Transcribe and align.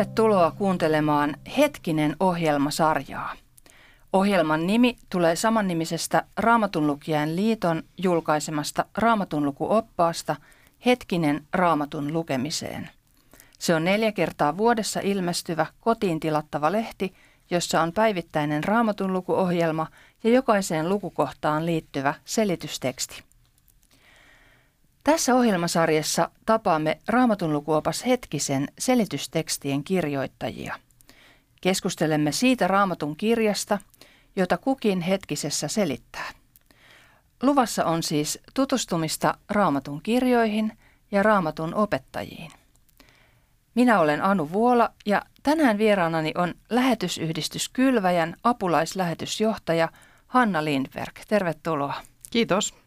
Tervetuloa 0.00 0.50
kuuntelemaan 0.50 1.36
Hetkinen 1.56 2.16
ohjelmasarjaa. 2.20 3.32
Ohjelman 4.12 4.66
nimi 4.66 4.96
tulee 5.10 5.36
samannimisestä 5.36 6.24
Raamatunlukijan 6.36 7.36
liiton 7.36 7.82
julkaisemasta 7.98 8.84
raamatunlukuoppaasta 8.96 10.36
Hetkinen 10.86 11.46
raamatun 11.52 12.12
lukemiseen. 12.12 12.90
Se 13.58 13.74
on 13.74 13.84
neljä 13.84 14.12
kertaa 14.12 14.56
vuodessa 14.56 15.00
ilmestyvä 15.02 15.66
kotiin 15.80 16.20
tilattava 16.20 16.72
lehti, 16.72 17.14
jossa 17.50 17.82
on 17.82 17.92
päivittäinen 17.92 18.64
raamatunlukuohjelma 18.64 19.86
ja 20.24 20.30
jokaiseen 20.30 20.88
lukukohtaan 20.88 21.66
liittyvä 21.66 22.14
selitysteksti. 22.24 23.22
Tässä 25.04 25.34
ohjelmasarjassa 25.34 26.30
tapaamme 26.46 26.98
Raamatun 27.08 27.52
lukuopas 27.52 28.06
hetkisen 28.06 28.68
selitystekstien 28.78 29.84
kirjoittajia. 29.84 30.74
Keskustelemme 31.60 32.32
siitä 32.32 32.68
Raamatun 32.68 33.16
kirjasta, 33.16 33.78
jota 34.36 34.58
kukin 34.58 35.00
hetkisessä 35.00 35.68
selittää. 35.68 36.30
Luvassa 37.42 37.84
on 37.84 38.02
siis 38.02 38.38
tutustumista 38.54 39.34
Raamatun 39.48 40.02
kirjoihin 40.02 40.78
ja 41.10 41.22
Raamatun 41.22 41.74
opettajiin. 41.74 42.50
Minä 43.74 44.00
olen 44.00 44.22
Anu 44.22 44.52
Vuola 44.52 44.90
ja 45.06 45.22
tänään 45.42 45.78
vieraanani 45.78 46.32
on 46.36 46.54
lähetysyhdistys 46.70 47.68
Kylväjän 47.68 48.36
apulaislähetysjohtaja 48.44 49.88
Hanna 50.26 50.64
Lindberg. 50.64 51.14
Tervetuloa. 51.28 51.94
Kiitos. 52.30 52.79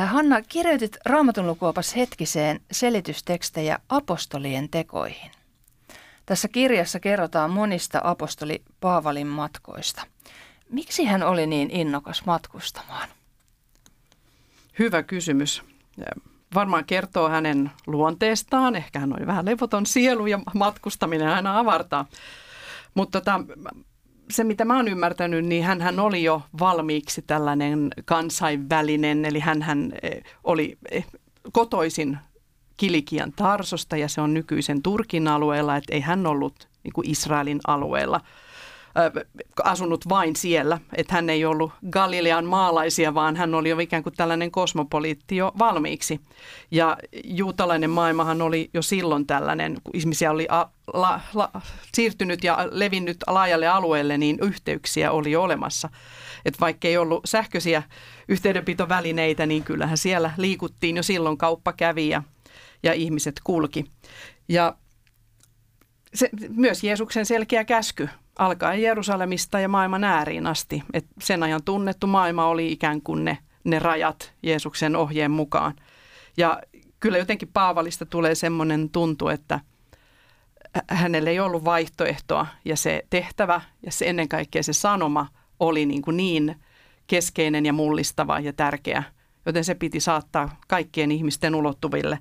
Hanna, 0.00 0.42
kirjoitit 0.42 0.96
Raamatun 1.04 1.46
lukuopas 1.46 1.96
hetkiseen 1.96 2.60
selitystekstejä 2.70 3.78
apostolien 3.88 4.68
tekoihin. 4.68 5.30
Tässä 6.26 6.48
kirjassa 6.48 7.00
kerrotaan 7.00 7.50
monista 7.50 8.00
apostoli 8.04 8.62
Paavalin 8.80 9.26
matkoista. 9.26 10.02
Miksi 10.70 11.04
hän 11.04 11.22
oli 11.22 11.46
niin 11.46 11.70
innokas 11.70 12.24
matkustamaan? 12.24 13.08
Hyvä 14.78 15.02
kysymys. 15.02 15.62
Varmaan 16.54 16.84
kertoo 16.84 17.28
hänen 17.28 17.70
luonteestaan. 17.86 18.76
Ehkä 18.76 18.98
hän 18.98 19.12
oli 19.18 19.26
vähän 19.26 19.44
levoton 19.44 19.86
sielu 19.86 20.26
ja 20.26 20.40
matkustaminen 20.54 21.28
aina 21.28 21.58
avartaa. 21.58 22.06
Mutta 22.94 23.20
tota, 23.20 23.40
se, 24.32 24.44
mitä 24.44 24.64
mä 24.64 24.76
oon 24.76 24.88
ymmärtänyt, 24.88 25.44
niin 25.44 25.64
hän, 25.64 25.80
hän 25.80 26.00
oli 26.00 26.22
jo 26.22 26.42
valmiiksi 26.60 27.22
tällainen 27.22 27.90
kansainvälinen, 28.04 29.24
eli 29.24 29.40
hän, 29.40 29.62
hän 29.62 29.92
e, 30.02 30.10
oli 30.44 30.78
e, 30.90 31.00
kotoisin 31.52 32.18
Kilikian 32.76 33.32
Tarsosta 33.32 33.96
ja 33.96 34.08
se 34.08 34.20
on 34.20 34.34
nykyisen 34.34 34.82
Turkin 34.82 35.28
alueella, 35.28 35.76
että 35.76 35.94
ei 35.94 36.00
hän 36.00 36.26
ollut 36.26 36.68
niin 36.84 36.92
kuin 36.92 37.10
Israelin 37.10 37.60
alueella– 37.66 38.20
asunut 39.64 40.08
vain 40.08 40.36
siellä. 40.36 40.78
Että 40.96 41.14
hän 41.14 41.30
ei 41.30 41.44
ollut 41.44 41.72
Galilean 41.90 42.44
maalaisia, 42.44 43.14
vaan 43.14 43.36
hän 43.36 43.54
oli 43.54 43.68
jo 43.68 43.78
ikään 43.78 44.02
kuin 44.02 44.14
tällainen 44.16 44.50
kosmopoliitti 44.50 45.36
jo 45.36 45.52
valmiiksi. 45.58 46.20
Ja 46.70 46.96
juutalainen 47.24 47.90
maailmahan 47.90 48.42
oli 48.42 48.70
jo 48.74 48.82
silloin 48.82 49.26
tällainen, 49.26 49.76
kun 49.84 49.96
ihmisiä 49.96 50.30
oli 50.30 50.46
a, 50.50 50.66
la, 50.92 51.20
la, 51.34 51.50
siirtynyt 51.94 52.44
ja 52.44 52.68
levinnyt 52.70 53.16
laajalle 53.26 53.66
alueelle, 53.66 54.18
niin 54.18 54.38
yhteyksiä 54.42 55.10
oli 55.10 55.30
jo 55.30 55.42
olemassa. 55.42 55.88
Että 56.44 56.60
vaikka 56.60 56.88
ei 56.88 56.96
ollut 56.96 57.22
sähköisiä 57.24 57.82
yhteydenpitovälineitä, 58.28 59.46
niin 59.46 59.64
kyllähän 59.64 59.98
siellä 59.98 60.30
liikuttiin 60.36 60.96
jo 60.96 61.02
silloin, 61.02 61.38
kauppa 61.38 61.72
kävi 61.72 62.08
ja, 62.08 62.22
ja 62.82 62.92
ihmiset 62.92 63.40
kulki. 63.44 63.84
Ja 64.48 64.76
se, 66.14 66.28
myös 66.48 66.84
Jeesuksen 66.84 67.26
selkeä 67.26 67.64
käsky 67.64 68.08
alkaen 68.38 68.82
Jerusalemista 68.82 69.60
ja 69.60 69.68
maailman 69.68 70.04
ääriin 70.04 70.46
asti. 70.46 70.82
Et 70.92 71.06
sen 71.20 71.42
ajan 71.42 71.64
tunnettu 71.64 72.06
maailma 72.06 72.46
oli 72.46 72.72
ikään 72.72 73.02
kuin 73.02 73.24
ne, 73.24 73.38
ne 73.64 73.78
rajat 73.78 74.32
Jeesuksen 74.42 74.96
ohjeen 74.96 75.30
mukaan. 75.30 75.74
Ja 76.36 76.60
kyllä 77.00 77.18
jotenkin 77.18 77.50
Paavalista 77.52 78.06
tulee 78.06 78.34
semmoinen 78.34 78.90
tuntu, 78.90 79.28
että 79.28 79.60
hänellä 80.88 81.30
ei 81.30 81.40
ollut 81.40 81.64
vaihtoehtoa 81.64 82.46
ja 82.64 82.76
se 82.76 83.02
tehtävä 83.10 83.60
ja 83.86 83.92
se 83.92 84.08
ennen 84.08 84.28
kaikkea 84.28 84.62
se 84.62 84.72
sanoma 84.72 85.26
oli 85.60 85.86
niin, 85.86 86.02
kuin 86.02 86.16
niin 86.16 86.56
keskeinen 87.06 87.66
ja 87.66 87.72
mullistava 87.72 88.40
ja 88.40 88.52
tärkeä, 88.52 89.02
joten 89.46 89.64
se 89.64 89.74
piti 89.74 90.00
saattaa 90.00 90.60
kaikkien 90.68 91.12
ihmisten 91.12 91.54
ulottuville. 91.54 92.18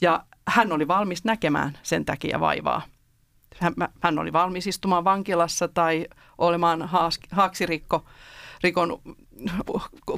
Ja 0.00 0.24
hän 0.48 0.72
oli 0.72 0.88
valmis 0.88 1.24
näkemään 1.24 1.78
sen 1.82 2.04
takia 2.04 2.40
vaivaa 2.40 2.82
hän, 3.60 3.74
hän 4.00 4.18
oli 4.18 4.32
valmis 4.32 4.66
istumaan 4.66 5.04
vankilassa 5.04 5.68
tai 5.68 6.06
olemaan 6.38 6.88
haaksirikko, 7.30 8.04
rikon, 8.62 9.00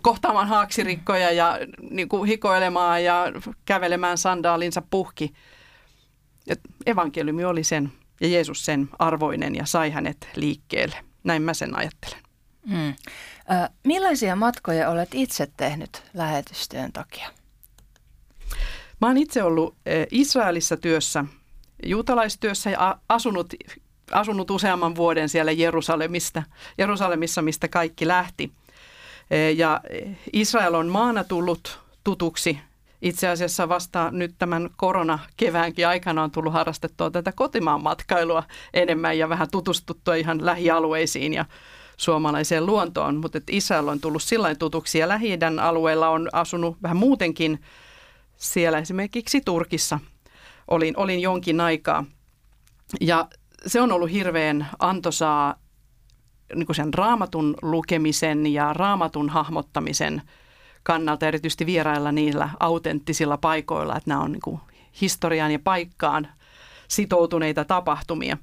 kohtaamaan 0.02 0.48
haaksirikkoja 0.48 1.30
ja 1.30 1.58
niin 1.91 2.08
kuin 2.08 2.28
hikoilemaan 2.28 3.04
ja 3.04 3.25
kävelemään 3.64 4.19
sandaalinsa 4.19 4.82
puhki. 4.91 5.32
Et 6.46 6.60
evankeliumi 6.86 7.44
oli 7.44 7.64
sen 7.64 7.92
ja 8.20 8.28
Jeesus 8.28 8.64
sen 8.64 8.88
arvoinen 8.98 9.54
ja 9.54 9.66
sai 9.66 9.91
hänet 9.91 10.28
liikkeelle. 10.36 10.96
Näin 11.25 11.42
mä 11.42 11.54
sen 11.54 11.78
ajattelen. 11.78 12.19
Hmm. 12.69 12.88
Äh, 12.88 13.70
millaisia 13.84 14.36
matkoja 14.36 14.91
olet 14.91 15.08
itse 15.14 15.48
tehnyt 15.56 16.02
lähetystyön 16.14 16.92
takia? 16.92 17.28
Mä 19.00 19.06
oon 19.06 19.16
itse 19.16 19.42
ollut 19.42 19.76
Israelissa 20.10 20.76
työssä 20.76 21.25
juutalaistyössä 21.84 22.70
ja 22.70 22.98
asunut, 23.09 23.54
asunut 24.12 24.50
useamman 24.50 24.97
vuoden 24.97 25.28
siellä 25.28 25.53
Jerusalemista, 25.53 26.42
Jerusalemissa, 26.78 27.42
mistä 27.42 27.69
kaikki 27.69 28.09
lähti. 28.09 28.53
E, 29.31 29.50
ja 29.50 29.81
Israel 30.32 30.75
on 30.75 30.88
maana 30.88 31.25
tullut 31.25 31.81
tutuksi. 32.04 32.59
Itse 33.03 33.28
asiassa 33.28 33.69
vasta 33.69 34.10
nyt 34.10 34.34
tämän 34.38 34.70
koronakeväänkin 34.76 35.88
aikana 35.88 36.22
on 36.22 36.31
tullut 36.31 36.53
harrastettua 36.53 37.10
tätä 37.10 37.32
kotimaan 37.32 37.82
matkailua 37.82 38.43
enemmän 38.75 39.19
ja 39.19 39.28
vähän 39.28 39.50
tutustuttua 39.50 40.14
ihan 40.14 40.47
lähialueisiin 40.47 41.34
ja 41.34 41.44
suomalaiseen 41.97 42.66
luontoon. 42.66 43.16
Mutta 43.16 43.41
Israel 43.50 43.88
on 43.88 44.00
tullut 44.00 44.22
sillä 44.22 44.54
tutuksi 44.54 44.98
ja 44.98 45.08
lähi 45.08 45.38
alueella 45.62 46.08
on 46.08 46.28
asunut 46.32 46.76
vähän 46.82 46.97
muutenkin 46.97 47.60
siellä 48.37 48.78
esimerkiksi 48.78 49.41
Turkissa– 49.41 49.98
olin, 50.69 50.94
olin 50.97 51.21
jonkin 51.21 51.60
aikaa. 51.60 52.04
Ja 53.00 53.28
se 53.66 53.81
on 53.81 53.93
ollut 53.93 54.10
hirveän 54.10 54.69
antoisaa 54.78 55.54
niin 56.54 56.75
sen 56.75 56.94
raamatun 56.94 57.54
lukemisen 57.62 58.47
ja 58.47 58.72
raamatun 58.72 59.28
hahmottamisen 59.28 60.22
kannalta, 60.82 61.26
erityisesti 61.26 61.66
vierailla 61.66 62.12
niillä 62.12 62.50
autenttisilla 62.60 63.37
paikoilla, 63.37 63.97
että 63.97 64.10
nämä 64.10 64.21
on 64.21 64.32
niin 64.32 64.60
historiaan 65.00 65.50
ja 65.50 65.59
paikkaan 65.59 66.28
sitoutuneita 66.88 67.65
tapahtumia 67.65 68.37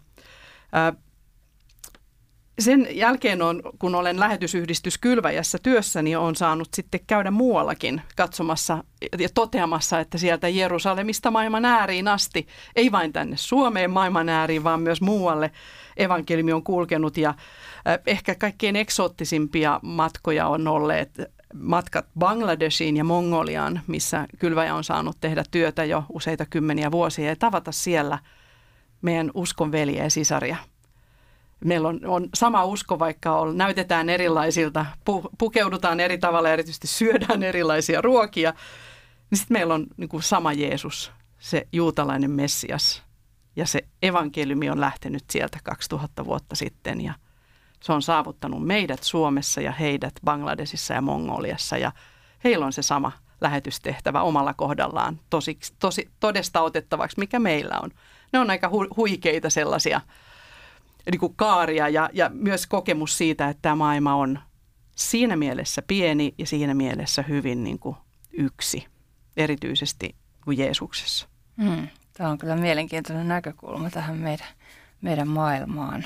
sen 2.59 2.87
jälkeen 2.91 3.41
on, 3.41 3.61
kun 3.79 3.95
olen 3.95 4.19
lähetysyhdistys 4.19 4.97
Kylväjässä 4.97 5.57
työssä, 5.63 6.01
niin 6.01 6.17
olen 6.17 6.35
saanut 6.35 6.67
sitten 6.73 6.99
käydä 7.07 7.31
muuallakin 7.31 8.01
katsomassa 8.15 8.83
ja 9.19 9.29
toteamassa, 9.33 9.99
että 9.99 10.17
sieltä 10.17 10.47
Jerusalemista 10.47 11.31
maailman 11.31 11.65
ääriin 11.65 12.07
asti, 12.07 12.47
ei 12.75 12.91
vain 12.91 13.13
tänne 13.13 13.37
Suomeen 13.37 13.91
maailman 13.91 14.29
ääriin, 14.29 14.63
vaan 14.63 14.81
myös 14.81 15.01
muualle. 15.01 15.51
Evankeliumi 15.97 16.53
on 16.53 16.63
kulkenut 16.63 17.17
ja 17.17 17.33
ehkä 18.07 18.35
kaikkein 18.35 18.75
eksoottisimpia 18.75 19.79
matkoja 19.83 20.47
on 20.47 20.67
olleet 20.67 21.21
matkat 21.53 22.05
Bangladeshiin 22.19 22.97
ja 22.97 23.03
Mongoliaan, 23.03 23.81
missä 23.87 24.27
Kylväjä 24.39 24.75
on 24.75 24.83
saanut 24.83 25.17
tehdä 25.21 25.43
työtä 25.51 25.85
jo 25.85 26.03
useita 26.09 26.45
kymmeniä 26.45 26.91
vuosia 26.91 27.29
ja 27.29 27.35
tavata 27.35 27.71
siellä 27.71 28.19
meidän 29.01 29.31
uskon 29.33 29.71
veljeä 29.71 30.03
ja 30.03 30.09
sisaria– 30.09 30.55
meillä 31.65 31.87
on, 31.87 31.99
on 32.05 32.29
sama 32.35 32.65
usko, 32.65 32.99
vaikka 32.99 33.39
on, 33.39 33.57
näytetään 33.57 34.09
erilaisilta, 34.09 34.85
pu, 35.05 35.29
pukeudutaan 35.37 35.99
eri 35.99 36.17
tavalla, 36.17 36.49
erityisesti 36.49 36.87
syödään 36.87 37.43
erilaisia 37.43 38.01
ruokia, 38.01 38.53
niin 39.31 39.39
sitten 39.39 39.55
meillä 39.55 39.73
on 39.73 39.87
niin 39.97 40.09
kuin 40.09 40.23
sama 40.23 40.53
Jeesus, 40.53 41.11
se 41.39 41.67
juutalainen 41.71 42.31
Messias. 42.31 43.03
Ja 43.55 43.65
se 43.65 43.87
evankeliumi 44.01 44.69
on 44.69 44.81
lähtenyt 44.81 45.23
sieltä 45.29 45.59
2000 45.63 46.25
vuotta 46.25 46.55
sitten 46.55 47.01
ja 47.01 47.13
se 47.83 47.93
on 47.93 48.01
saavuttanut 48.01 48.65
meidät 48.65 49.03
Suomessa 49.03 49.61
ja 49.61 49.71
heidät 49.71 50.13
Bangladesissa 50.25 50.93
ja 50.93 51.01
Mongoliassa 51.01 51.77
ja 51.77 51.91
heillä 52.43 52.65
on 52.65 52.73
se 52.73 52.81
sama 52.81 53.11
lähetystehtävä 53.41 54.21
omalla 54.21 54.53
kohdallaan 54.53 55.19
tosi, 55.29 55.57
tosi, 55.79 56.09
todesta 56.19 56.61
otettavaksi, 56.61 57.19
mikä 57.19 57.39
meillä 57.39 57.79
on. 57.83 57.91
Ne 58.33 58.39
on 58.39 58.49
aika 58.49 58.69
hu, 58.69 58.87
huikeita 58.97 59.49
sellaisia 59.49 60.01
niin 61.11 61.19
kuin 61.19 61.35
kaaria 61.35 61.89
ja, 61.89 62.09
ja 62.13 62.29
myös 62.33 62.67
kokemus 62.67 63.17
siitä, 63.17 63.49
että 63.49 63.61
tämä 63.61 63.75
maailma 63.75 64.15
on 64.15 64.39
siinä 64.95 65.35
mielessä 65.35 65.81
pieni 65.81 66.33
ja 66.37 66.45
siinä 66.45 66.73
mielessä 66.73 67.21
hyvin 67.21 67.63
niin 67.63 67.79
kuin 67.79 67.95
yksi, 68.31 68.85
erityisesti 69.37 70.15
kuin 70.43 70.57
Jeesuksessa. 70.57 71.27
Hmm, 71.63 71.87
Tämä 72.13 72.29
on 72.29 72.37
kyllä 72.37 72.55
mielenkiintoinen 72.55 73.27
näkökulma 73.27 73.89
tähän 73.89 74.17
meidän, 74.17 74.47
meidän 75.01 75.27
maailmaan. 75.27 76.03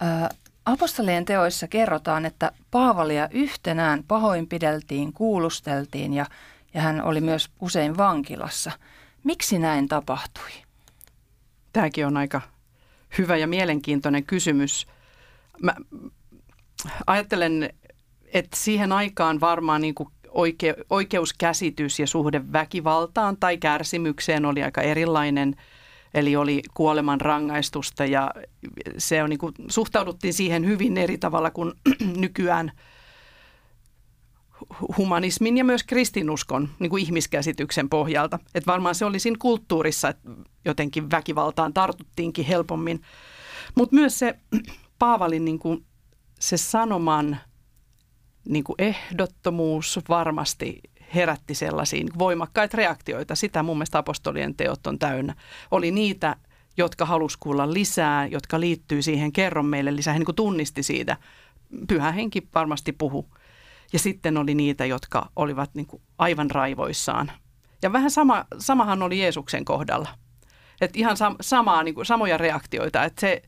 Ää, 0.00 0.28
apostolien 0.66 1.24
teoissa 1.24 1.68
kerrotaan, 1.68 2.26
että 2.26 2.52
Paavalia 2.70 3.28
yhtenään 3.30 4.04
pahoinpideltiin, 4.08 5.12
kuulusteltiin 5.12 6.12
ja, 6.12 6.26
ja 6.74 6.80
hän 6.80 7.02
oli 7.02 7.20
myös 7.20 7.50
usein 7.60 7.96
vankilassa. 7.96 8.72
Miksi 9.24 9.58
näin 9.58 9.88
tapahtui? 9.88 10.50
Tämäkin 11.72 12.06
on 12.06 12.16
aika 12.16 12.40
hyvä 13.18 13.36
ja 13.36 13.46
mielenkiintoinen 13.46 14.24
kysymys. 14.24 14.86
Mä 15.62 15.74
ajattelen, 17.06 17.70
että 18.32 18.56
siihen 18.56 18.92
aikaan 18.92 19.40
varmaan 19.40 19.80
niin 19.80 19.94
kuin 19.94 20.08
oike, 20.28 20.74
oikeuskäsitys 20.90 21.98
ja 21.98 22.06
suhde 22.06 22.52
väkivaltaan 22.52 23.36
tai 23.36 23.58
kärsimykseen 23.58 24.44
oli 24.44 24.62
aika 24.62 24.80
erilainen. 24.80 25.56
Eli 26.14 26.36
oli 26.36 26.62
kuoleman 26.74 27.20
rangaistusta 27.20 28.04
ja 28.04 28.30
se 28.98 29.22
on 29.22 29.30
niin 29.30 29.38
kuin, 29.38 29.54
suhtauduttiin 29.68 30.34
siihen 30.34 30.66
hyvin 30.66 30.98
eri 30.98 31.18
tavalla 31.18 31.50
kuin 31.50 31.72
nykyään 32.16 32.72
humanismin 34.98 35.56
ja 35.56 35.64
myös 35.64 35.84
kristinuskon 35.84 36.68
niin 36.78 36.90
kuin 36.90 37.02
ihmiskäsityksen 37.02 37.88
pohjalta. 37.88 38.38
Et 38.54 38.66
varmaan 38.66 38.94
se 38.94 39.04
oli 39.04 39.18
siinä 39.18 39.36
kulttuurissa, 39.40 40.08
että 40.08 40.30
jotenkin 40.64 41.10
väkivaltaan 41.10 41.74
tartuttiinkin 41.74 42.44
helpommin. 42.44 43.02
Mutta 43.74 43.94
myös 43.94 44.18
se 44.18 44.38
Paavalin 44.98 45.44
niin 45.44 45.58
kuin, 45.58 45.84
se 46.40 46.56
sanoman 46.56 47.38
niin 48.48 48.64
kuin 48.64 48.74
ehdottomuus 48.78 49.98
varmasti 50.08 50.80
herätti 51.14 51.54
sellaisia 51.54 52.04
voimakkaita 52.18 52.76
reaktioita. 52.76 53.34
Sitä 53.34 53.62
mun 53.62 53.76
mielestä 53.76 53.98
apostolien 53.98 54.54
teot 54.54 54.86
on 54.86 54.98
täynnä. 54.98 55.34
Oli 55.70 55.90
niitä, 55.90 56.36
jotka 56.76 57.04
halusi 57.04 57.36
kuulla 57.40 57.72
lisää, 57.72 58.26
jotka 58.26 58.60
liittyy 58.60 59.02
siihen, 59.02 59.32
kerro 59.32 59.62
meille 59.62 59.96
lisää. 59.96 60.14
Niin 60.14 60.24
kuin 60.24 60.36
tunnisti 60.36 60.82
siitä. 60.82 61.16
Pyhä 61.88 62.12
henki 62.12 62.48
varmasti 62.54 62.92
puhu. 62.92 63.28
Ja 63.92 63.98
sitten 63.98 64.36
oli 64.36 64.54
niitä, 64.54 64.84
jotka 64.84 65.30
olivat 65.36 65.74
niin 65.74 65.86
kuin 65.86 66.02
aivan 66.18 66.50
raivoissaan. 66.50 67.32
Ja 67.82 67.92
vähän 67.92 68.10
sama, 68.10 68.44
samahan 68.58 69.02
oli 69.02 69.20
Jeesuksen 69.20 69.64
kohdalla. 69.64 70.08
Et 70.80 70.96
ihan 70.96 71.16
sam, 71.16 71.36
samaa, 71.40 71.82
niin 71.82 71.94
kuin, 71.94 72.06
samoja 72.06 72.38
reaktioita. 72.38 73.04
Että 73.04 73.20
se 73.20 73.42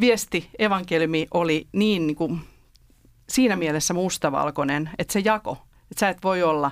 viesti, 0.00 0.50
evankeliumi 0.58 1.26
oli 1.34 1.68
niin, 1.72 2.06
niin 2.06 2.16
kuin, 2.16 2.40
siinä 3.28 3.56
mielessä 3.56 3.94
mustavalkoinen, 3.94 4.90
että 4.98 5.12
se 5.12 5.20
jako, 5.20 5.52
että 5.82 6.00
sä 6.00 6.08
et 6.08 6.18
voi 6.24 6.42
olla 6.42 6.70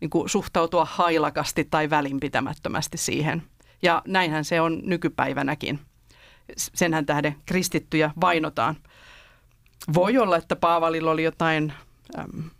niin 0.00 0.10
kuin, 0.10 0.28
suhtautua 0.28 0.84
hailakasti 0.84 1.64
tai 1.64 1.90
välinpitämättömästi 1.90 2.98
siihen. 2.98 3.42
Ja 3.82 4.02
näinhän 4.06 4.44
se 4.44 4.60
on 4.60 4.80
nykypäivänäkin. 4.84 5.80
Senhän 6.56 7.06
tähden 7.06 7.36
kristittyjä 7.46 8.10
vainotaan. 8.20 8.76
Voi 9.94 10.18
olla, 10.18 10.36
että 10.36 10.56
Paavalilla 10.56 11.10
oli 11.10 11.22
jotain, 11.22 11.72
äm, 12.18 12.50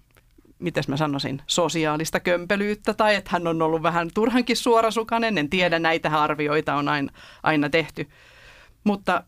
mitäs 0.60 0.88
mä 0.88 0.96
sanoisin, 0.96 1.42
sosiaalista 1.46 2.20
kömpelyyttä 2.20 2.94
tai 2.94 3.14
että 3.14 3.30
hän 3.32 3.46
on 3.46 3.62
ollut 3.62 3.82
vähän 3.82 4.10
turhankin 4.14 4.56
suorasukainen. 4.56 5.38
En 5.38 5.50
tiedä, 5.50 5.78
näitä 5.78 6.22
arvioita 6.22 6.74
on 6.74 6.88
aina, 6.88 7.12
aina 7.42 7.70
tehty. 7.70 8.08
Mutta 8.84 9.24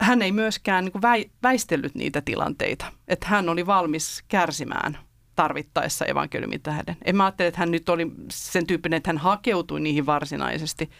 hän 0.00 0.22
ei 0.22 0.32
myöskään 0.32 0.84
niin 0.84 1.30
väistellyt 1.42 1.94
niitä 1.94 2.20
tilanteita, 2.20 2.92
että 3.08 3.26
hän 3.28 3.48
oli 3.48 3.66
valmis 3.66 4.24
kärsimään 4.28 4.98
tarvittaessa 5.36 6.04
evankeliumin 6.04 6.62
tähden. 6.62 6.96
En 7.04 7.16
mä 7.16 7.24
ajattele, 7.24 7.48
että 7.48 7.60
hän 7.60 7.70
nyt 7.70 7.88
oli 7.88 8.06
sen 8.30 8.66
tyyppinen, 8.66 8.96
että 8.96 9.08
hän 9.08 9.18
hakeutui 9.18 9.80
niihin 9.80 10.06
varsinaisesti, 10.06 10.90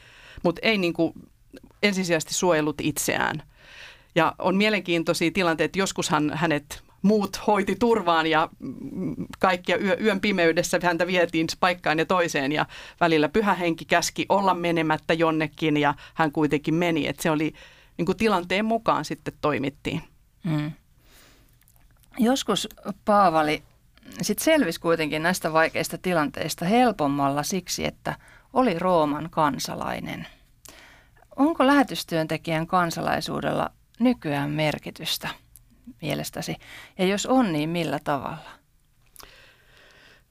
mutta 0.43 0.61
ei 0.63 0.79
niin 0.79 0.93
kuin 0.93 1.13
ensisijaisesti 1.83 2.35
suojellut 2.35 2.81
itseään. 2.81 3.43
Ja 4.15 4.35
on 4.39 4.57
mielenkiintoisia 4.57 5.31
tilanteita, 5.31 5.79
joskushan 5.79 6.33
hänet 6.35 6.83
muut 7.09 7.47
hoiti 7.47 7.77
turvaan 7.81 8.27
ja 8.27 8.49
kaikkia 9.39 9.77
yö, 9.77 9.97
yön 10.01 10.21
pimeydessä 10.21 10.79
häntä 10.83 11.07
vietiin 11.07 11.47
paikkaan 11.61 11.99
ja 11.99 12.07
toiseen 12.07 12.53
ja 12.53 12.67
välillä 13.01 13.29
pyhä 13.29 13.55
henki 13.55 13.85
käski 13.85 14.27
olla 14.29 14.55
menemättä 14.55 15.15
jonnekin 15.15 15.77
ja 15.77 15.95
hän 16.15 16.33
kuitenkin 16.33 16.75
meni. 16.75 17.07
että 17.07 17.23
se 17.23 17.31
oli 17.31 17.53
niin 17.97 18.07
kuin 18.07 18.19
tilanteen 18.19 18.65
mukaan 18.65 19.05
sitten 19.05 19.35
toimittiin. 19.41 20.03
Mm. 20.45 20.73
Joskus 22.19 22.69
Paavali 23.05 23.63
sitten 24.23 24.45
selvisi 24.45 24.81
kuitenkin 24.81 25.23
näistä 25.23 25.53
vaikeista 25.53 25.99
tilanteista 25.99 26.65
helpommalla 26.65 27.43
siksi, 27.43 27.85
että 27.85 28.15
oli 28.53 28.79
Rooman 28.79 29.31
kansalainen. 29.31 30.27
Onko 31.37 31.67
lähetystyöntekijän 31.67 32.67
kansalaisuudella 32.67 33.71
nykyään 34.01 34.51
merkitystä 34.51 35.29
mielestäsi? 36.03 36.57
Ja 36.99 37.05
jos 37.05 37.27
on, 37.27 37.53
niin 37.53 37.71
millä 37.71 37.99
tavalla? 38.05 38.39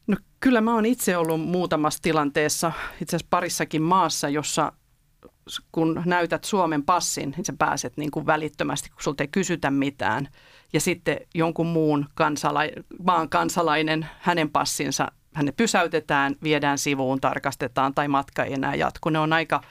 No 0.08 0.18
kyllä 0.40 0.62
mä 0.62 0.74
oon 0.74 0.86
itse 0.86 1.18
ollut 1.18 1.42
muutamassa 1.42 2.00
tilanteessa, 2.02 2.72
itse 3.02 3.16
asiassa 3.16 3.28
parissakin 3.30 3.82
maassa, 3.82 4.30
jossa 4.30 4.72
kun 5.72 6.02
näytät 6.06 6.44
Suomen 6.44 6.84
passin, 6.84 7.34
niin 7.38 7.46
sä 7.46 7.54
pääset 7.60 7.98
niin 7.98 8.12
kuin 8.12 8.26
välittömästi, 8.26 8.90
kun 8.90 9.04
sulta 9.04 9.24
ei 9.24 9.28
kysytä 9.28 9.72
mitään. 9.72 10.28
Ja 10.74 10.80
sitten 10.80 11.18
jonkun 11.36 11.68
muun 11.68 12.06
kansala- 12.16 12.84
maan 13.04 13.30
kansalainen, 13.30 14.08
hänen 14.20 14.50
passinsa, 14.50 15.12
hänet 15.34 15.56
pysäytetään, 15.56 16.36
viedään 16.44 16.78
sivuun, 16.78 17.22
tarkastetaan 17.22 17.94
tai 17.94 18.08
matka 18.08 18.44
ei 18.44 18.54
enää 18.54 18.76
jatku. 18.76 19.10
Ne 19.10 19.20
on 19.20 19.34
aika, 19.34 19.62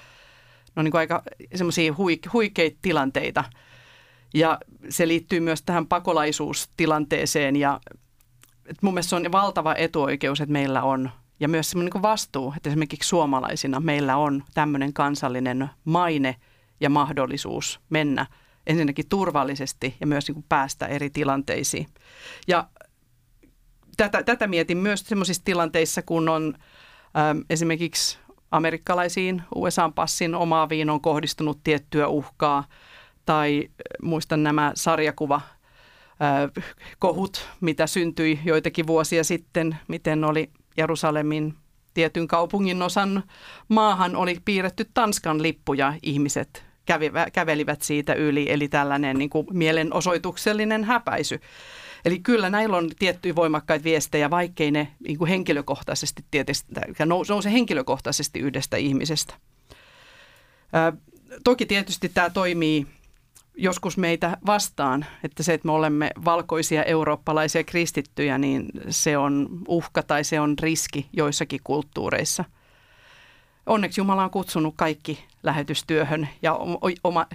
ne 0.66 0.80
on 0.80 0.84
niin 0.84 0.92
kuin 0.92 0.98
aika 0.98 1.22
semmoisia 1.54 1.92
huik- 1.92 2.32
huikeita 2.32 2.78
tilanteita. 2.82 3.44
Ja 4.36 4.58
se 4.88 5.08
liittyy 5.08 5.40
myös 5.40 5.62
tähän 5.62 5.86
pakolaisuustilanteeseen 5.86 7.56
ja 7.56 7.80
että 8.66 8.80
mun 8.82 8.94
mielestä 8.94 9.10
se 9.10 9.16
on 9.16 9.32
valtava 9.32 9.74
etuoikeus, 9.74 10.40
että 10.40 10.52
meillä 10.52 10.82
on 10.82 11.10
ja 11.40 11.48
myös 11.48 11.70
semmoinen 11.70 11.92
niin 11.94 12.02
vastuu, 12.02 12.52
että 12.56 12.68
esimerkiksi 12.68 13.08
suomalaisina 13.08 13.80
meillä 13.80 14.16
on 14.16 14.44
tämmöinen 14.54 14.92
kansallinen 14.92 15.70
maine 15.84 16.36
ja 16.80 16.90
mahdollisuus 16.90 17.80
mennä 17.90 18.26
ensinnäkin 18.66 19.08
turvallisesti 19.08 19.96
ja 20.00 20.06
myös 20.06 20.28
niin 20.28 20.34
kuin 20.34 20.46
päästä 20.48 20.86
eri 20.86 21.10
tilanteisiin. 21.10 21.86
Ja 22.48 22.68
tätä, 23.96 24.22
tätä 24.22 24.46
mietin 24.46 24.78
myös 24.78 25.00
semmoisissa 25.00 25.44
tilanteissa, 25.44 26.02
kun 26.02 26.28
on 26.28 26.54
äm, 27.30 27.44
esimerkiksi 27.50 28.18
amerikkalaisiin 28.50 29.42
USA-passin 29.54 30.34
omaaviin 30.34 30.90
on 30.90 31.00
kohdistunut 31.00 31.60
tiettyä 31.64 32.08
uhkaa 32.08 32.64
tai 33.26 33.68
muistan 34.02 34.42
nämä 34.42 34.72
sarjakuva 34.74 35.40
kohut, 36.98 37.48
mitä 37.60 37.86
syntyi 37.86 38.40
joitakin 38.44 38.86
vuosia 38.86 39.24
sitten, 39.24 39.76
miten 39.88 40.24
oli 40.24 40.50
Jerusalemin 40.76 41.54
tietyn 41.94 42.28
kaupungin 42.28 42.82
osan 42.82 43.22
maahan 43.68 44.16
oli 44.16 44.36
piirretty 44.44 44.90
Tanskan 44.94 45.42
lippu 45.42 45.74
ja 45.74 45.94
ihmiset 46.02 46.64
kävelivät 47.32 47.82
siitä 47.82 48.14
yli, 48.14 48.52
eli 48.52 48.68
tällainen 48.68 49.18
niin 49.18 49.30
kuin 49.30 49.46
mielenosoituksellinen 49.52 50.84
häpäisy. 50.84 51.40
Eli 52.04 52.18
kyllä 52.18 52.50
näillä 52.50 52.76
on 52.76 52.90
tiettyjä 52.98 53.36
voimakkaita 53.36 53.84
viestejä, 53.84 54.30
vaikkei 54.30 54.70
ne 54.70 54.88
niin 55.06 55.18
kuin 55.18 55.28
henkilökohtaisesti 55.28 56.24
tietysti, 56.30 56.72
nouse 57.06 57.52
henkilökohtaisesti 57.52 58.38
yhdestä 58.38 58.76
ihmisestä. 58.76 59.34
Ää, 60.72 60.92
toki 61.44 61.66
tietysti 61.66 62.08
tämä 62.08 62.30
toimii 62.30 62.86
joskus 63.56 63.96
meitä 63.96 64.36
vastaan, 64.46 65.06
että 65.24 65.42
se, 65.42 65.54
että 65.54 65.66
me 65.66 65.72
olemme 65.72 66.10
valkoisia 66.24 66.82
eurooppalaisia 66.82 67.64
kristittyjä, 67.64 68.38
niin 68.38 68.66
se 68.88 69.18
on 69.18 69.48
uhka 69.68 70.02
tai 70.02 70.24
se 70.24 70.40
on 70.40 70.54
riski 70.62 71.08
joissakin 71.12 71.60
kulttuureissa. 71.64 72.44
Onneksi 73.66 74.00
Jumala 74.00 74.24
on 74.24 74.30
kutsunut 74.30 74.74
kaikki 74.76 75.24
lähetystyöhön 75.42 76.28
ja 76.42 76.58
oma, 77.04 77.26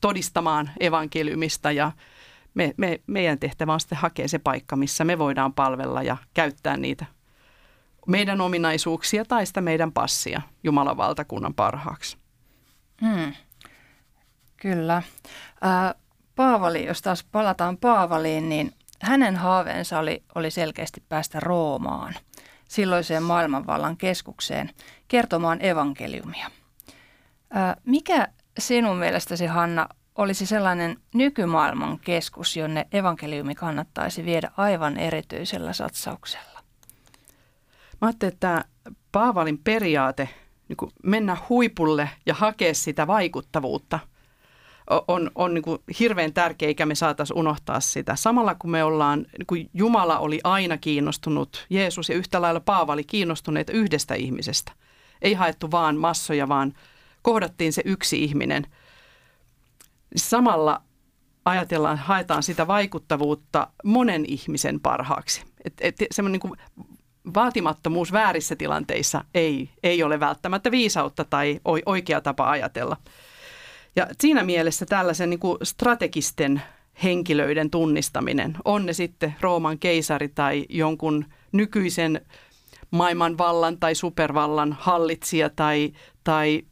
todistamaan 0.00 0.70
evankeliumista 0.80 1.72
ja 1.72 1.92
me, 2.54 2.74
me, 2.76 3.00
meidän 3.06 3.38
tehtävä 3.38 3.72
on 3.72 3.80
sitten 3.80 3.98
hakea 3.98 4.28
se 4.28 4.38
paikka, 4.38 4.76
missä 4.76 5.04
me 5.04 5.18
voidaan 5.18 5.52
palvella 5.52 6.02
ja 6.02 6.16
käyttää 6.34 6.76
niitä 6.76 7.06
meidän 8.06 8.40
ominaisuuksia 8.40 9.24
tai 9.24 9.46
sitä 9.46 9.60
meidän 9.60 9.92
passia 9.92 10.42
Jumalan 10.64 10.96
valtakunnan 10.96 11.54
parhaaksi. 11.54 12.16
Hmm. 13.00 13.32
Kyllä. 14.60 15.02
Paavali, 16.34 16.86
jos 16.86 17.02
taas 17.02 17.24
palataan 17.24 17.76
Paavaliin, 17.76 18.48
niin 18.48 18.72
hänen 19.02 19.36
haaveensa 19.36 19.98
oli, 19.98 20.22
oli 20.34 20.50
selkeästi 20.50 21.02
päästä 21.08 21.40
Roomaan, 21.40 22.14
silloiseen 22.68 23.22
maailmanvallan 23.22 23.96
keskukseen, 23.96 24.70
kertomaan 25.08 25.64
evankeliumia. 25.64 26.50
Mikä 27.84 28.28
sinun 28.58 28.96
mielestäsi, 28.96 29.46
Hanna, 29.46 29.88
olisi 30.14 30.46
sellainen 30.46 30.96
nykymaailman 31.14 31.98
keskus, 31.98 32.56
jonne 32.56 32.86
evankeliumi 32.92 33.54
kannattaisi 33.54 34.24
viedä 34.24 34.50
aivan 34.56 34.96
erityisellä 34.96 35.72
satsauksella? 35.72 36.60
Mä 38.00 38.08
ajattelin, 38.08 38.32
että 38.32 38.64
Paavalin 39.12 39.58
periaate 39.58 40.28
niin 40.68 40.92
mennä 41.02 41.36
huipulle 41.48 42.10
ja 42.26 42.34
hakea 42.34 42.74
sitä 42.74 43.06
vaikuttavuutta 43.06 43.98
on, 45.08 45.30
on 45.34 45.54
niin 45.54 45.62
kuin 45.62 45.78
hirveän 46.00 46.32
tärkeä, 46.32 46.68
eikä 46.68 46.86
me 46.86 46.94
saataisiin 46.94 47.38
unohtaa 47.38 47.80
sitä. 47.80 48.16
Samalla 48.16 48.54
kun 48.54 48.70
me 48.70 48.84
ollaan, 48.84 49.18
niin 49.38 49.46
kuin 49.46 49.70
Jumala 49.74 50.18
oli 50.18 50.40
aina 50.44 50.76
kiinnostunut, 50.76 51.66
Jeesus 51.70 52.08
ja 52.08 52.14
yhtä 52.14 52.42
lailla 52.42 52.60
Paava 52.60 52.92
oli 52.92 53.04
kiinnostuneita 53.04 53.72
yhdestä 53.72 54.14
ihmisestä. 54.14 54.72
Ei 55.22 55.34
haettu 55.34 55.70
vaan 55.70 55.96
massoja, 55.96 56.48
vaan 56.48 56.74
kohdattiin 57.22 57.72
se 57.72 57.82
yksi 57.84 58.24
ihminen. 58.24 58.66
Samalla 60.16 60.82
ajatellaan, 61.44 61.98
haetaan 61.98 62.42
sitä 62.42 62.66
vaikuttavuutta 62.66 63.68
monen 63.84 64.24
ihmisen 64.28 64.80
parhaaksi. 64.80 65.42
Et, 65.64 65.74
et, 65.80 65.96
semmoinen 66.10 66.40
niin 66.44 66.58
vaatimattomuus 67.34 68.12
väärissä 68.12 68.56
tilanteissa 68.56 69.24
ei, 69.34 69.70
ei 69.82 70.02
ole 70.02 70.20
välttämättä 70.20 70.70
viisautta 70.70 71.24
tai 71.24 71.60
oikea 71.86 72.20
tapa 72.20 72.50
ajatella. 72.50 72.96
Ja 73.98 74.06
siinä 74.20 74.42
mielessä 74.42 74.86
tällaisen 74.86 75.30
niin 75.30 75.40
kuin 75.40 75.58
strategisten 75.62 76.62
henkilöiden 77.04 77.70
tunnistaminen, 77.70 78.56
on 78.64 78.86
ne 78.86 78.92
sitten 78.92 79.34
Rooman 79.40 79.78
keisari 79.78 80.28
tai 80.28 80.66
jonkun 80.68 81.24
nykyisen 81.52 82.20
maailman 82.90 83.38
vallan 83.38 83.78
tai 83.78 83.94
supervallan 83.94 84.76
hallitsija 84.80 85.50
tai, 85.50 85.92
tai 86.24 86.62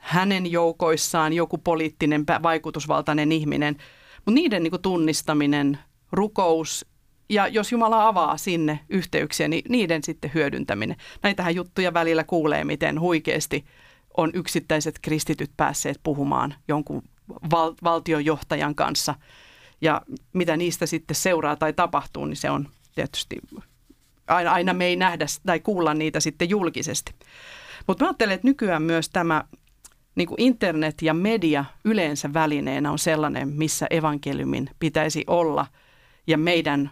hänen 0.00 0.52
joukoissaan 0.52 1.32
joku 1.32 1.58
poliittinen 1.58 2.24
vaikutusvaltainen 2.42 3.32
ihminen. 3.32 3.76
Mutta 4.16 4.30
niiden 4.30 4.62
niin 4.62 4.70
kuin 4.70 4.82
tunnistaminen, 4.82 5.78
rukous 6.12 6.86
ja 7.28 7.48
jos 7.48 7.72
Jumala 7.72 8.08
avaa 8.08 8.36
sinne 8.36 8.80
yhteyksiä, 8.88 9.48
niin 9.48 9.64
niiden 9.68 10.04
sitten 10.04 10.30
hyödyntäminen. 10.34 10.96
Näitähän 11.22 11.54
juttuja 11.54 11.94
välillä 11.94 12.24
kuulee, 12.24 12.64
miten 12.64 13.00
huikeasti 13.00 13.64
on 14.16 14.30
yksittäiset 14.34 14.98
kristityt 15.02 15.50
päässeet 15.56 16.00
puhumaan 16.02 16.54
jonkun 16.68 17.02
val- 17.50 17.74
valtionjohtajan 17.82 18.74
kanssa. 18.74 19.14
Ja 19.80 20.02
mitä 20.32 20.56
niistä 20.56 20.86
sitten 20.86 21.14
seuraa 21.14 21.56
tai 21.56 21.72
tapahtuu, 21.72 22.24
niin 22.24 22.36
se 22.36 22.50
on 22.50 22.68
tietysti, 22.94 23.36
aina, 24.26 24.52
aina 24.52 24.74
me 24.74 24.84
ei 24.84 24.96
nähdä 24.96 25.26
tai 25.46 25.60
kuulla 25.60 25.94
niitä 25.94 26.20
sitten 26.20 26.50
julkisesti. 26.50 27.14
Mutta 27.86 28.04
mä 28.04 28.08
ajattelen, 28.08 28.34
että 28.34 28.48
nykyään 28.48 28.82
myös 28.82 29.10
tämä 29.10 29.44
niin 30.14 30.28
kuin 30.28 30.40
internet 30.40 31.02
ja 31.02 31.14
media 31.14 31.64
yleensä 31.84 32.32
välineenä 32.32 32.92
on 32.92 32.98
sellainen, 32.98 33.48
missä 33.48 33.86
evankeliumin 33.90 34.70
pitäisi 34.78 35.24
olla 35.26 35.66
ja 36.26 36.38
meidän 36.38 36.90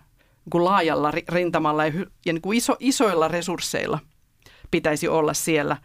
niin 0.52 0.64
laajalla 0.64 1.12
rintamalla 1.28 1.86
ja, 1.86 1.92
ja 2.26 2.32
niin 2.32 2.42
kuin 2.42 2.58
iso, 2.58 2.76
isoilla 2.80 3.28
resursseilla 3.28 3.98
pitäisi 4.70 5.08
olla 5.08 5.34
siellä, 5.34 5.76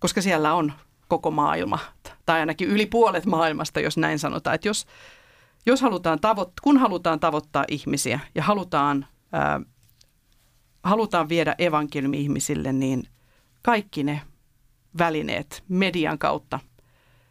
koska 0.00 0.22
siellä 0.22 0.54
on 0.54 0.72
koko 1.08 1.30
maailma, 1.30 1.78
tai 2.26 2.40
ainakin 2.40 2.68
yli 2.68 2.86
puolet 2.86 3.26
maailmasta, 3.26 3.80
jos 3.80 3.96
näin 3.96 4.18
sanotaan. 4.18 4.54
Että 4.54 4.68
jos, 4.68 4.86
jos 5.66 5.82
halutaan 5.82 6.18
tavo- 6.18 6.52
kun 6.62 6.78
halutaan 6.78 7.20
tavoittaa 7.20 7.64
ihmisiä 7.68 8.20
ja 8.34 8.42
halutaan, 8.42 9.06
ää, 9.32 9.60
halutaan 10.84 11.28
viedä 11.28 11.54
evankeliumi 11.58 12.20
ihmisille, 12.20 12.72
niin 12.72 13.02
kaikki 13.62 14.02
ne 14.02 14.20
välineet 14.98 15.64
median 15.68 16.18
kautta, 16.18 16.58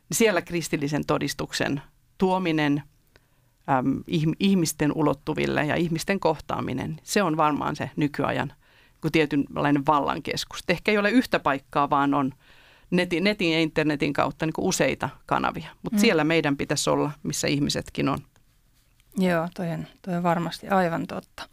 niin 0.10 0.18
siellä 0.18 0.42
kristillisen 0.42 1.06
todistuksen 1.06 1.82
tuominen 2.18 2.84
äm, 3.70 4.04
ihmisten 4.40 4.92
ulottuville 4.96 5.66
ja 5.66 5.76
ihmisten 5.76 6.20
kohtaaminen, 6.20 7.00
se 7.04 7.24
on 7.24 7.38
varmaan 7.38 7.76
se 7.76 7.92
nykyajan 7.96 8.54
tietynlainen 9.12 9.86
vallankeskus. 9.86 10.64
Ehkä 10.70 10.92
ei 10.92 10.98
ole 10.98 11.12
yhtä 11.12 11.40
paikkaa, 11.40 11.90
vaan 11.90 12.14
on– 12.14 12.32
netin, 12.92 13.24
netin 13.24 13.54
ja 13.54 13.60
internetin 13.60 14.14
kautta 14.14 14.46
niin 14.46 14.54
useita 14.58 15.10
kanavia. 15.26 15.70
Mutta 15.84 15.98
mm. 15.98 16.02
siellä 16.02 16.24
meidän 16.24 16.58
pitäisi 16.58 16.90
olla, 16.90 17.12
missä 17.24 17.48
ihmisetkin 17.48 18.10
on. 18.10 18.20
Joo, 19.18 19.48
toi 19.56 19.70
on, 19.70 19.88
toi 20.02 20.16
on 20.16 20.24
varmasti 20.24 20.68
aivan 20.68 21.08
totta. 21.08 21.44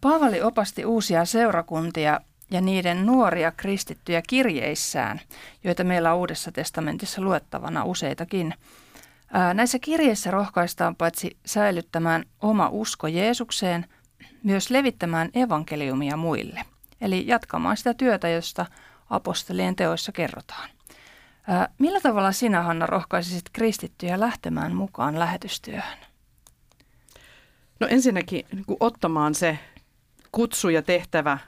Paavali 0.00 0.42
opasti 0.42 0.84
uusia 0.84 1.24
seurakuntia 1.24 2.20
ja 2.50 2.60
niiden 2.60 3.06
nuoria 3.06 3.52
kristittyjä 3.52 4.22
kirjeissään, 4.28 5.20
joita 5.64 5.84
meillä 5.84 6.12
on 6.12 6.18
Uudessa 6.18 6.52
testamentissa 6.52 7.22
luettavana 7.22 7.84
useitakin. 7.84 8.54
Näissä 9.54 9.78
kirjeissä 9.78 10.30
rohkaistaan 10.30 10.96
paitsi 10.96 11.36
säilyttämään 11.46 12.24
oma 12.40 12.68
usko 12.68 13.06
Jeesukseen, 13.06 13.86
myös 14.42 14.70
levittämään 14.70 15.30
evankeliumia 15.34 16.16
muille. 16.16 16.60
Eli 17.00 17.26
jatkamaan 17.26 17.76
sitä 17.76 17.94
työtä, 17.94 18.28
josta 18.28 18.66
apostolien 19.12 19.76
teoissa 19.76 20.12
kerrotaan. 20.12 20.70
Millä 21.78 22.00
tavalla 22.00 22.32
sinä, 22.32 22.62
Hanna, 22.62 22.86
rohkaisisit 22.86 23.44
kristittyjä 23.52 24.20
lähtemään 24.20 24.74
mukaan 24.74 25.18
lähetystyöhön? 25.18 25.98
No 27.80 27.86
ensinnäkin 27.90 28.46
niin 28.52 28.64
kuin 28.64 28.76
ottamaan 28.80 29.34
se 29.34 29.58
kutsu 30.32 30.68
ja 30.68 30.82
tehtävä 30.82 31.38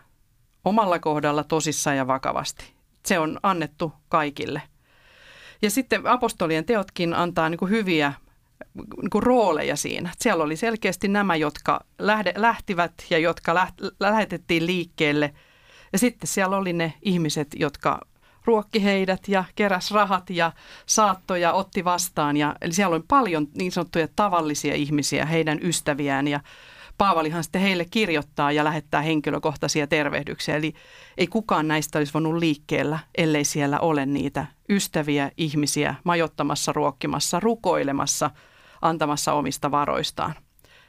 omalla 0.64 0.98
kohdalla 0.98 1.44
tosissaan 1.44 1.96
ja 1.96 2.06
vakavasti. 2.06 2.74
Se 3.06 3.18
on 3.18 3.40
annettu 3.42 3.92
kaikille. 4.08 4.62
Ja 5.62 5.70
sitten 5.70 6.06
apostolien 6.06 6.64
teotkin 6.64 7.14
antaa 7.14 7.48
niin 7.48 7.70
hyviä 7.70 8.12
niin 8.74 9.22
rooleja 9.22 9.76
siinä. 9.76 10.10
Siellä 10.18 10.44
oli 10.44 10.56
selkeästi 10.56 11.08
nämä, 11.08 11.36
jotka 11.36 11.84
lähtivät 12.36 12.92
ja 13.10 13.18
jotka 13.18 13.54
lähetettiin 14.00 14.66
liikkeelle– 14.66 15.34
ja 15.94 15.98
sitten 15.98 16.28
siellä 16.28 16.56
oli 16.56 16.72
ne 16.72 16.92
ihmiset, 17.02 17.48
jotka 17.56 18.00
ruokki 18.44 18.84
heidät 18.84 19.28
ja 19.28 19.44
keräs 19.54 19.90
rahat 19.90 20.30
ja 20.30 20.52
saattoja 20.86 21.52
otti 21.52 21.84
vastaan. 21.84 22.36
Ja, 22.36 22.56
eli 22.60 22.72
siellä 22.72 22.96
oli 22.96 23.04
paljon 23.08 23.48
niin 23.54 23.72
sanottuja 23.72 24.08
tavallisia 24.16 24.74
ihmisiä, 24.74 25.26
heidän 25.26 25.58
ystäviään 25.62 26.28
ja 26.28 26.40
Paavalihan 26.98 27.44
sitten 27.44 27.60
heille 27.62 27.84
kirjoittaa 27.84 28.52
ja 28.52 28.64
lähettää 28.64 29.02
henkilökohtaisia 29.02 29.86
tervehdyksiä. 29.86 30.56
Eli 30.56 30.74
ei 31.16 31.26
kukaan 31.26 31.68
näistä 31.68 31.98
olisi 31.98 32.14
voinut 32.14 32.34
liikkeellä, 32.34 32.98
ellei 33.18 33.44
siellä 33.44 33.80
ole 33.80 34.06
niitä 34.06 34.46
ystäviä 34.68 35.30
ihmisiä 35.36 35.94
majottamassa, 36.04 36.72
ruokkimassa, 36.72 37.40
rukoilemassa, 37.40 38.30
antamassa 38.82 39.32
omista 39.32 39.70
varoistaan. 39.70 40.34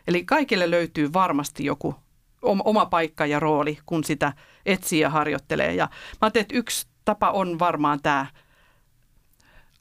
Eli 0.07 0.25
kaikille 0.25 0.71
löytyy 0.71 1.13
varmasti 1.13 1.65
joku 1.65 1.95
oma 2.41 2.85
paikka 2.85 3.25
ja 3.25 3.39
rooli, 3.39 3.77
kun 3.85 4.03
sitä 4.03 4.33
etsii 4.65 4.99
ja 4.99 5.09
harjoittelee. 5.09 5.73
Ja 5.73 5.85
mä 6.11 6.17
ajattelin, 6.21 6.43
että 6.43 6.57
yksi 6.57 6.87
tapa 7.05 7.31
on 7.31 7.59
varmaan 7.59 7.99
tämä 8.03 8.25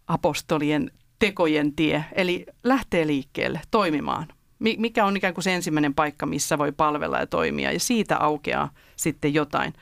apostolien 0.06 0.90
tekojen 1.18 1.76
tie, 1.76 2.04
eli 2.12 2.46
lähtee 2.64 3.06
liikkeelle 3.06 3.60
toimimaan. 3.70 4.28
Mikä 4.58 5.04
on 5.04 5.16
ikään 5.16 5.34
kuin 5.34 5.44
se 5.44 5.54
ensimmäinen 5.54 5.94
paikka, 5.94 6.26
missä 6.26 6.58
voi 6.58 6.72
palvella 6.72 7.18
ja 7.18 7.26
toimia, 7.26 7.72
ja 7.72 7.80
siitä 7.80 8.16
aukeaa 8.16 8.70
sitten 8.96 9.34
jotain. 9.34 9.72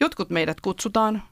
Jotkut 0.00 0.30
meidät 0.30 0.60
kutsutaan 0.60 1.22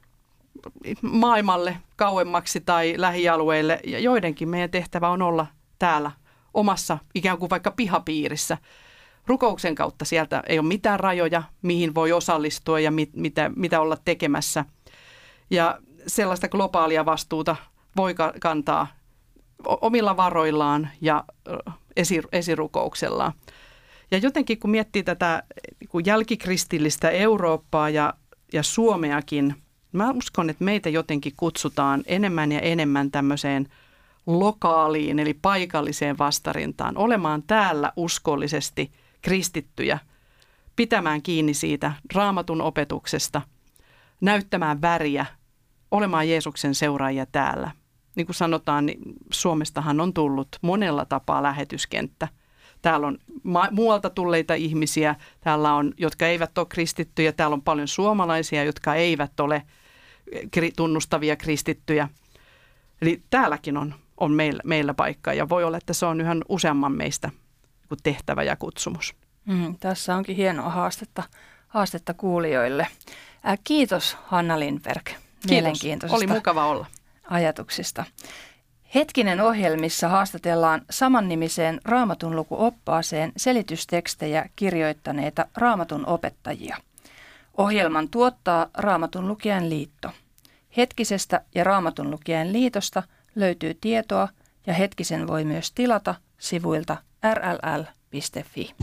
maailmalle 1.02 1.76
kauemmaksi 1.97 2.61
tai 2.61 2.94
lähialueille, 2.97 3.80
ja 3.87 3.99
joidenkin 3.99 4.49
meidän 4.49 4.71
tehtävä 4.71 5.09
on 5.09 5.23
olla 5.23 5.47
täällä 5.78 6.11
omassa 6.54 6.99
ikään 7.14 7.38
kuin 7.38 7.50
vaikka 7.50 7.71
pihapiirissä– 7.71 8.59
rukouksen 9.26 9.74
kautta 9.74 10.04
sieltä 10.04 10.42
ei 10.48 10.58
ole 10.58 10.68
mitään 10.68 11.00
rajoja, 11.00 11.42
mihin 11.62 11.94
voi 11.94 12.12
osallistua 12.12 12.80
ja 12.80 12.90
mit, 12.90 13.10
mitä, 13.16 13.50
mitä 13.56 13.80
olla 13.80 13.96
tekemässä. 14.04 14.64
Ja 15.50 15.78
sellaista 16.06 16.48
globaalia 16.48 17.04
vastuuta 17.04 17.56
voi 17.96 18.14
kantaa 18.40 18.86
omilla 19.66 20.16
varoillaan 20.16 20.90
ja 21.00 21.24
esirukouksellaan. 22.32 23.32
Ja 24.10 24.18
jotenkin 24.18 24.60
kun 24.60 24.70
miettii 24.70 25.02
tätä 25.02 25.42
kun 25.88 26.06
jälkikristillistä 26.06 27.10
Eurooppaa 27.10 27.90
ja, 27.90 28.14
ja 28.52 28.62
Suomeakin, 28.62 29.54
mä 29.92 30.10
uskon, 30.10 30.50
että 30.50 30.64
meitä 30.64 30.88
jotenkin 30.88 31.32
kutsutaan 31.36 32.02
enemmän 32.06 32.52
ja 32.52 32.60
enemmän 32.60 33.10
tämmöiseen 33.10 33.68
lokaaliin 34.26 35.18
eli 35.18 35.34
paikalliseen 35.34 36.18
vastarintaan, 36.18 36.96
olemaan 36.96 37.42
täällä 37.42 37.92
uskollisesti– 37.96 38.90
kristittyjä 39.22 39.98
pitämään 40.76 41.22
kiinni 41.22 41.54
siitä 41.54 41.92
raamatun 42.14 42.60
opetuksesta, 42.60 43.42
näyttämään 44.20 44.82
väriä, 44.82 45.26
olemaan 45.90 46.28
Jeesuksen 46.28 46.74
seuraajia 46.74 47.26
täällä. 47.26 47.70
Niin 48.14 48.26
kuin 48.26 48.34
sanotaan, 48.34 48.86
niin 48.86 48.98
Suomestahan 49.32 50.00
on 50.00 50.12
tullut 50.14 50.48
monella 50.62 51.04
tapaa 51.04 51.42
lähetyskenttä. 51.42 52.28
Täällä 52.82 53.06
on 53.06 53.18
ma- 53.42 53.68
muualta 53.70 54.10
tulleita 54.10 54.54
ihmisiä, 54.54 55.14
täällä 55.40 55.74
on, 55.74 55.94
jotka 55.96 56.26
eivät 56.26 56.58
ole 56.58 56.66
kristittyjä, 56.66 57.32
täällä 57.32 57.54
on 57.54 57.62
paljon 57.62 57.88
suomalaisia, 57.88 58.64
jotka 58.64 58.94
eivät 58.94 59.40
ole 59.40 59.62
tunnustavia 60.76 61.36
kristittyjä. 61.36 62.08
Eli 63.02 63.22
täälläkin 63.30 63.76
on, 63.76 63.94
on 64.16 64.32
meillä, 64.32 64.60
meillä 64.64 64.94
paikka 64.94 65.32
ja 65.32 65.48
voi 65.48 65.64
olla, 65.64 65.76
että 65.76 65.92
se 65.92 66.06
on 66.06 66.20
yhä 66.20 66.36
useamman 66.48 66.92
meistä 66.92 67.30
tehtävä 68.02 68.42
ja 68.42 68.56
kutsumus. 68.56 69.14
Mm, 69.44 69.76
tässä 69.80 70.16
onkin 70.16 70.37
hienoa 70.37 70.70
haastetta, 70.70 71.22
haastetta 71.68 72.14
kuulijoille. 72.14 72.87
Ää, 73.42 73.56
kiitos 73.64 74.16
Hanna 74.26 74.61
Lindberg 74.61 75.06
mielenkiintoisesta 75.49 76.16
Oli 76.16 76.26
mukava 76.26 76.66
olla. 76.66 76.87
ajatuksista. 77.30 78.04
Hetkinen 78.94 79.40
ohjelmissa 79.40 80.08
haastatellaan 80.08 80.82
samannimiseen 80.90 81.80
raamatun 81.84 82.37
lukuoppaaseen 82.37 83.32
selitystekstejä 83.37 84.46
kirjoittaneita 84.56 85.46
raamatun 85.56 86.06
opettajia. 86.06 86.76
Ohjelman 87.56 88.08
tuottaa 88.08 88.66
Raamatun 88.75 89.28
lukijan 89.28 89.70
liitto. 89.70 90.11
Hetkisestä 90.76 91.40
ja 91.54 91.64
Raamatun 91.64 92.11
lukijan 92.11 92.52
liitosta 92.52 93.02
löytyy 93.34 93.75
tietoa 93.75 94.28
ja 94.66 94.75
hetkisen 94.75 95.26
voi 95.26 95.44
myös 95.44 95.72
tilata 95.72 96.14
sivuilta 96.38 96.96
rll.fi. 97.22 98.74